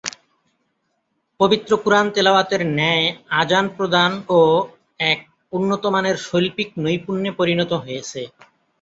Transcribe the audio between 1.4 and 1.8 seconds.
পবিত্র